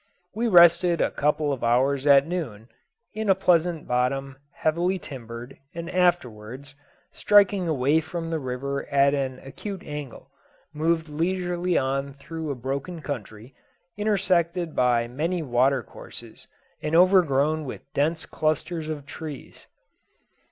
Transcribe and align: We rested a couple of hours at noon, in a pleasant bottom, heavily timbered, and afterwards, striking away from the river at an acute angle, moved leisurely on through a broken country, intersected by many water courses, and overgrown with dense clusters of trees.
We 0.33 0.47
rested 0.47 0.99
a 0.99 1.11
couple 1.11 1.53
of 1.53 1.63
hours 1.63 2.07
at 2.07 2.25
noon, 2.25 2.69
in 3.13 3.29
a 3.29 3.35
pleasant 3.35 3.87
bottom, 3.87 4.37
heavily 4.51 4.97
timbered, 4.97 5.59
and 5.75 5.91
afterwards, 5.91 6.73
striking 7.11 7.67
away 7.67 7.99
from 8.01 8.31
the 8.31 8.39
river 8.39 8.87
at 8.89 9.13
an 9.13 9.37
acute 9.43 9.83
angle, 9.83 10.31
moved 10.73 11.07
leisurely 11.07 11.77
on 11.77 12.15
through 12.15 12.49
a 12.49 12.55
broken 12.55 13.03
country, 13.03 13.53
intersected 13.95 14.75
by 14.75 15.07
many 15.07 15.43
water 15.43 15.83
courses, 15.83 16.47
and 16.81 16.95
overgrown 16.95 17.63
with 17.63 17.93
dense 17.93 18.25
clusters 18.25 18.89
of 18.89 19.05
trees. 19.05 19.67